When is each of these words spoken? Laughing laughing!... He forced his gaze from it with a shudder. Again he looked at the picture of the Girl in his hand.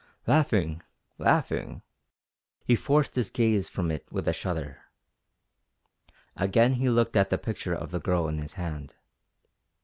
Laughing 0.25 0.81
laughing!... 1.19 1.83
He 2.63 2.75
forced 2.75 3.13
his 3.13 3.29
gaze 3.29 3.69
from 3.69 3.91
it 3.91 4.03
with 4.11 4.27
a 4.27 4.33
shudder. 4.33 4.85
Again 6.35 6.73
he 6.73 6.89
looked 6.89 7.15
at 7.15 7.29
the 7.29 7.37
picture 7.37 7.75
of 7.75 7.91
the 7.91 7.99
Girl 7.99 8.27
in 8.27 8.39
his 8.39 8.53
hand. 8.55 8.95